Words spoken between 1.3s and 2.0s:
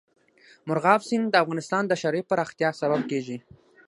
د افغانستان د